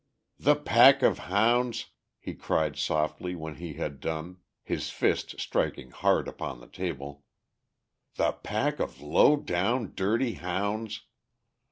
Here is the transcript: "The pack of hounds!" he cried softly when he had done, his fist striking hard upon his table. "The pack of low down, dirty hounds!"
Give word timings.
"The 0.39 0.55
pack 0.55 1.03
of 1.03 1.19
hounds!" 1.29 1.91
he 2.17 2.33
cried 2.33 2.75
softly 2.75 3.35
when 3.35 3.57
he 3.57 3.73
had 3.73 3.99
done, 3.99 4.37
his 4.63 4.89
fist 4.89 5.39
striking 5.39 5.91
hard 5.91 6.27
upon 6.27 6.59
his 6.59 6.71
table. 6.71 7.23
"The 8.15 8.31
pack 8.31 8.79
of 8.79 8.99
low 8.99 9.35
down, 9.35 9.93
dirty 9.93 10.33
hounds!" 10.33 11.03